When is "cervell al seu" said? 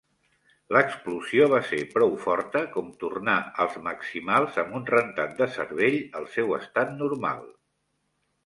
5.59-6.57